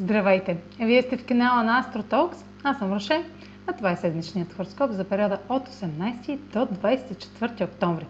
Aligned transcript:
Здравейте! 0.00 0.56
Вие 0.80 1.02
сте 1.02 1.16
в 1.16 1.26
канала 1.26 1.62
на 1.62 1.82
AstroTalks. 1.84 2.36
Аз 2.64 2.78
съм 2.78 2.92
Роше, 2.92 3.24
а 3.66 3.72
това 3.72 3.90
е 3.90 3.96
седмичният 3.96 4.52
хороскоп 4.52 4.90
за 4.90 5.04
периода 5.04 5.38
от 5.48 5.68
18 5.68 6.36
до 6.36 6.58
24 6.58 7.64
октомври. 7.64 8.06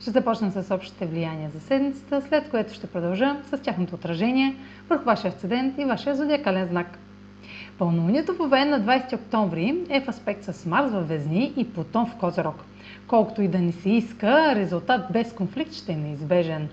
Ще 0.00 0.10
започна 0.10 0.50
с 0.52 0.74
общите 0.74 1.06
влияния 1.06 1.50
за 1.50 1.60
седмицата, 1.60 2.22
след 2.28 2.50
което 2.50 2.74
ще 2.74 2.86
продължа 2.86 3.36
с 3.50 3.58
тяхното 3.58 3.94
отражение 3.94 4.56
върху 4.88 5.04
вашия 5.04 5.28
асцендент 5.28 5.78
и 5.78 5.84
вашия 5.84 6.16
зодиакален 6.16 6.66
знак. 6.68 6.98
Пълнолунието 7.78 8.34
в 8.34 8.40
Овен 8.40 8.70
на 8.70 8.80
20 8.80 9.14
октомври 9.14 9.84
е 9.88 10.00
в 10.00 10.08
аспект 10.08 10.44
с 10.44 10.66
Марс 10.66 10.92
във 10.92 11.08
Везни 11.08 11.52
и 11.56 11.72
Плутон 11.72 12.06
в 12.06 12.16
Козерог. 12.16 12.64
Колкото 13.06 13.42
и 13.42 13.48
да 13.48 13.58
ни 13.58 13.72
се 13.72 13.90
иска, 13.90 14.54
резултат 14.54 15.00
без 15.12 15.32
конфликт 15.32 15.72
ще 15.72 15.92
е 15.92 15.96
неизбежен. 15.96 16.68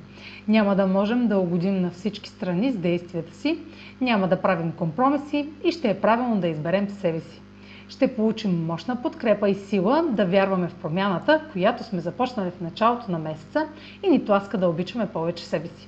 Няма 0.47 0.75
да 0.75 0.87
можем 0.87 1.27
да 1.27 1.37
угодим 1.37 1.81
на 1.81 1.91
всички 1.91 2.29
страни 2.29 2.71
с 2.71 2.77
действията 2.77 3.35
си, 3.35 3.59
няма 4.01 4.27
да 4.27 4.41
правим 4.41 4.71
компромиси 4.71 5.49
и 5.63 5.71
ще 5.71 5.89
е 5.89 5.99
правилно 5.99 6.41
да 6.41 6.47
изберем 6.47 6.89
себе 6.89 7.19
си. 7.19 7.41
Ще 7.89 8.15
получим 8.15 8.65
мощна 8.65 9.01
подкрепа 9.01 9.49
и 9.49 9.55
сила 9.55 10.03
да 10.11 10.25
вярваме 10.25 10.67
в 10.67 10.75
промяната, 10.75 11.41
която 11.51 11.83
сме 11.83 11.99
започнали 11.99 12.51
в 12.51 12.61
началото 12.61 13.11
на 13.11 13.19
месеца 13.19 13.67
и 14.03 14.09
ни 14.09 14.25
тласка 14.25 14.57
да 14.57 14.69
обичаме 14.69 15.07
повече 15.07 15.45
себе 15.45 15.67
си. 15.67 15.87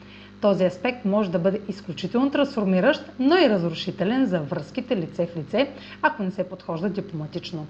Този 0.41 0.65
аспект 0.65 1.05
може 1.05 1.31
да 1.31 1.39
бъде 1.39 1.61
изключително 1.67 2.31
трансформиращ, 2.31 3.11
но 3.19 3.37
и 3.37 3.49
разрушителен 3.49 4.25
за 4.25 4.39
връзките 4.39 4.97
лице 4.97 5.27
в 5.27 5.37
лице, 5.37 5.71
ако 6.01 6.23
не 6.23 6.31
се 6.31 6.43
подхожда 6.49 6.89
дипломатично. 6.89 7.67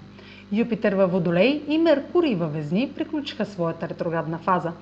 Юпитер 0.52 0.92
във 0.92 1.12
Водолей 1.12 1.62
и 1.68 1.78
Меркурий 1.78 2.34
във 2.34 2.52
Везни 2.52 2.92
приключиха 2.96 3.46
своята 3.46 3.88
ретроградна 3.88 4.38
фаза. 4.38 4.72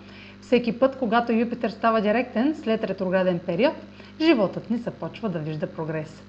Всеки 0.40 0.78
път, 0.78 0.98
когато 0.98 1.32
Юпитер 1.32 1.70
става 1.70 2.00
директен 2.00 2.54
след 2.62 2.84
ретрограден 2.84 3.38
период, 3.38 3.74
животът 4.20 4.70
ни 4.70 4.76
започва 4.78 5.28
да 5.28 5.38
вижда 5.38 5.66
прогрес. 5.66 6.22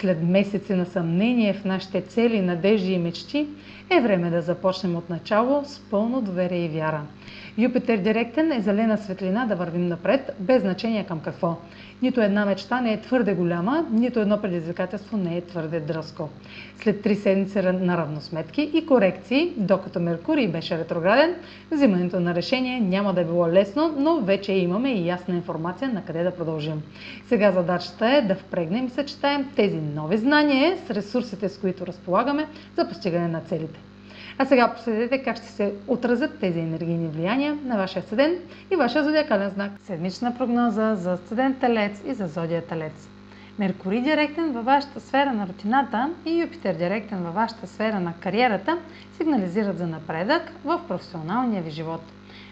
След 0.00 0.22
месеци 0.22 0.74
на 0.74 0.86
съмнение 0.86 1.52
в 1.52 1.64
нашите 1.64 2.00
цели, 2.00 2.40
надежди 2.40 2.92
и 2.92 2.98
мечти, 2.98 3.46
е 3.90 4.00
време 4.00 4.30
да 4.30 4.42
започнем 4.42 4.96
от 4.96 5.10
начало 5.10 5.64
с 5.64 5.80
пълно 5.90 6.20
доверие 6.20 6.64
и 6.64 6.68
вяра. 6.68 7.02
Юпитер 7.58 7.98
директен 7.98 8.52
е 8.52 8.60
зелена 8.60 8.98
светлина 8.98 9.46
да 9.46 9.56
вървим 9.56 9.88
напред, 9.88 10.36
без 10.40 10.62
значение 10.62 11.04
към 11.04 11.20
какво. 11.20 11.56
Нито 12.02 12.20
една 12.20 12.44
мечта 12.46 12.80
не 12.80 12.92
е 12.92 13.00
твърде 13.00 13.34
голяма, 13.34 13.86
нито 13.90 14.20
едно 14.20 14.40
предизвикателство 14.42 15.16
не 15.16 15.36
е 15.36 15.40
твърде 15.40 15.80
дръско. 15.80 16.28
След 16.78 17.02
три 17.02 17.14
седмици 17.14 17.58
на 17.62 17.96
равносметки 17.96 18.70
и 18.74 18.86
корекции, 18.86 19.52
докато 19.56 20.00
Меркурий 20.00 20.48
беше 20.48 20.78
ретрограден, 20.78 21.34
взимането 21.70 22.20
на 22.20 22.34
решение 22.34 22.80
няма 22.80 23.14
да 23.14 23.20
е 23.20 23.24
било 23.24 23.48
лесно, 23.48 23.94
но 23.98 24.20
вече 24.20 24.52
имаме 24.52 24.92
и 24.92 25.06
ясна 25.06 25.34
информация 25.34 25.92
на 25.92 26.04
къде 26.04 26.22
да 26.22 26.30
продължим. 26.30 26.82
Сега 27.28 27.52
задачата 27.52 28.06
е 28.06 28.22
да 28.22 28.34
впрегнем 28.34 28.86
и 28.86 28.90
съчетаем 28.90 29.48
тези 29.56 29.76
нови 29.84 30.16
знания 30.18 30.78
с 30.86 30.90
ресурсите, 30.90 31.48
с 31.48 31.58
които 31.58 31.86
разполагаме 31.86 32.46
за 32.76 32.88
постигане 32.88 33.28
на 33.28 33.40
целите. 33.40 33.80
А 34.38 34.44
сега 34.46 34.74
последете 34.74 35.22
как 35.22 35.36
ще 35.36 35.46
се 35.46 35.74
отразят 35.88 36.38
тези 36.40 36.58
енергийни 36.58 37.08
влияния 37.08 37.58
на 37.64 37.76
вашия 37.76 38.02
седен 38.02 38.38
и 38.72 38.76
вашия 38.76 39.04
зодиакален 39.04 39.50
знак. 39.50 39.72
Седмична 39.84 40.36
прогноза 40.38 40.94
за 40.94 41.16
седен 41.28 41.54
Телец 41.54 42.02
и 42.06 42.14
за 42.14 42.26
зодия 42.26 42.62
Телец. 42.62 43.08
Меркурий 43.58 44.00
директен 44.00 44.52
във 44.52 44.64
вашата 44.64 45.00
сфера 45.00 45.32
на 45.32 45.46
рутината 45.46 46.10
и 46.26 46.40
Юпитер 46.40 46.74
директен 46.74 47.18
във 47.18 47.34
вашата 47.34 47.66
сфера 47.66 48.00
на 48.00 48.12
кариерата 48.20 48.78
сигнализират 49.16 49.78
за 49.78 49.86
напредък 49.86 50.52
в 50.64 50.80
професионалния 50.88 51.62
ви 51.62 51.70
живот. 51.70 52.02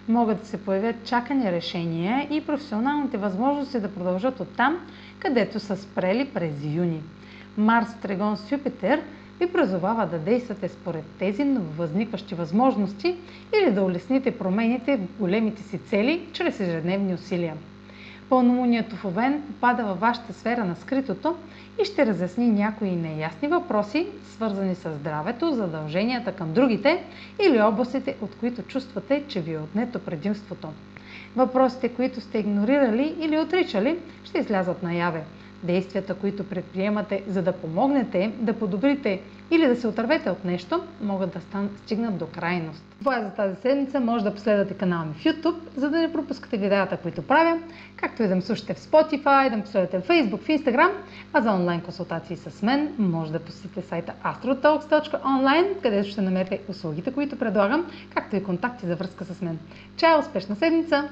Могат 0.08 0.38
да 0.38 0.46
се 0.46 0.64
появят 0.64 1.04
чакани 1.04 1.52
решения 1.52 2.28
и 2.30 2.46
професионалните 2.46 3.18
възможности 3.18 3.80
да 3.80 3.94
продължат 3.94 4.40
от 4.40 4.56
там, 4.56 4.78
където 5.18 5.60
са 5.60 5.76
спрели 5.76 6.30
през 6.34 6.64
юни. 6.64 7.02
Марс 7.56 8.00
Трегон 8.00 8.36
с 8.36 8.52
Юпитер– 8.52 9.02
ви 9.40 9.52
призовава 9.52 10.06
да 10.06 10.18
действате 10.18 10.68
според 10.68 11.04
тези 11.18 11.44
нововъзникващи 11.44 12.34
възможности 12.34 13.16
или 13.54 13.72
да 13.72 13.82
улесните 13.82 14.38
промените 14.38 14.96
в 14.96 15.18
големите 15.18 15.62
си 15.62 15.78
цели 15.78 16.28
чрез 16.32 16.60
ежедневни 16.60 17.14
усилия. 17.14 17.56
Пълнолунието 18.32 18.96
в 18.96 19.04
Овен 19.04 19.42
попада 19.42 19.84
във 19.84 20.00
вашата 20.00 20.32
сфера 20.32 20.64
на 20.64 20.76
скритото 20.76 21.36
и 21.82 21.84
ще 21.84 22.06
разясни 22.06 22.50
някои 22.50 22.90
неясни 22.90 23.48
въпроси, 23.48 24.06
свързани 24.24 24.74
с 24.74 24.94
здравето, 24.94 25.50
задълженията 25.50 26.32
към 26.32 26.52
другите 26.52 27.04
или 27.46 27.60
областите, 27.60 28.16
от 28.20 28.34
които 28.34 28.62
чувствате, 28.62 29.24
че 29.28 29.40
ви 29.40 29.52
е 29.52 29.58
отнето 29.58 29.98
предимството. 29.98 30.68
Въпросите, 31.36 31.88
които 31.88 32.20
сте 32.20 32.38
игнорирали 32.38 33.14
или 33.20 33.38
отричали, 33.38 33.98
ще 34.24 34.38
излязат 34.38 34.82
наяве– 34.82 35.24
действията, 35.62 36.14
които 36.14 36.44
предприемате, 36.44 37.22
за 37.28 37.42
да 37.42 37.52
помогнете 37.52 38.32
да 38.38 38.52
подобрите 38.52 39.20
или 39.50 39.66
да 39.66 39.76
се 39.76 39.88
отървете 39.88 40.30
от 40.30 40.44
нещо, 40.44 40.82
могат 41.00 41.32
да 41.32 41.40
стан, 41.40 41.70
стигнат 41.76 42.16
до 42.16 42.26
крайност. 42.26 42.84
Това 42.98 43.18
е 43.18 43.22
за 43.22 43.30
тази 43.30 43.60
седмица. 43.60 44.00
Може 44.00 44.24
да 44.24 44.34
последвате 44.34 44.74
канала 44.74 45.04
ми 45.04 45.14
в 45.14 45.24
YouTube, 45.24 45.56
за 45.76 45.90
да 45.90 45.98
не 45.98 46.12
пропускате 46.12 46.56
видеята, 46.56 46.96
които 46.96 47.22
правя, 47.22 47.58
както 47.96 48.22
и 48.22 48.28
да 48.28 48.34
ме 48.34 48.42
слушате 48.42 48.74
в 48.74 48.78
Spotify, 48.78 49.50
да 49.50 49.56
ме 49.56 49.62
последвате 49.62 49.98
в 49.98 50.08
Facebook, 50.08 50.40
в 50.40 50.48
Instagram, 50.48 50.90
а 51.32 51.40
за 51.40 51.52
онлайн 51.52 51.80
консултации 51.80 52.36
с 52.36 52.62
мен 52.62 52.94
може 52.98 53.32
да 53.32 53.38
посетите 53.38 53.82
сайта 53.82 54.12
astrotalks.online, 54.24 55.82
където 55.82 56.08
ще 56.08 56.20
намерите 56.20 56.60
услугите, 56.68 57.12
които 57.12 57.38
предлагам, 57.38 57.86
както 58.14 58.36
и 58.36 58.42
контакти 58.42 58.86
за 58.86 58.96
връзка 58.96 59.24
с 59.24 59.42
мен. 59.42 59.58
Чао! 59.96 60.20
Успешна 60.20 60.56
седмица! 60.56 61.08